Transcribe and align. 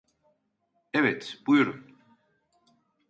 Evet, 0.93 1.43
buyurun. 1.47 1.97